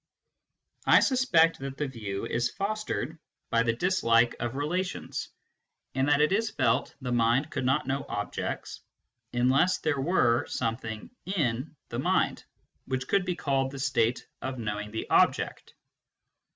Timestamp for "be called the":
13.25-13.77